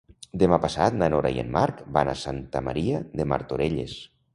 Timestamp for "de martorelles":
3.21-4.01